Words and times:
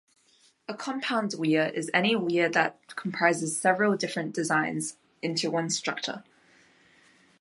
A 0.67 0.73
compound 0.73 1.35
weir 1.37 1.71
is 1.75 1.91
any 1.93 2.15
weir 2.15 2.49
that 2.49 2.95
comprises 2.95 3.55
several 3.61 3.95
different 3.95 4.33
designs 4.33 4.97
into 5.21 5.51
one 5.51 5.69
structure. 5.69 6.23